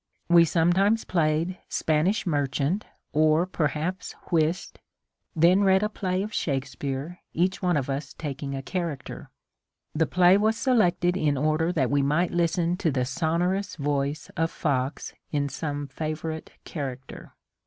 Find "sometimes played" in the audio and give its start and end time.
0.45-1.47